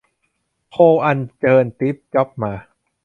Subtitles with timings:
[0.71, 2.53] โทรอัญเชิญตีฟจ็อบมา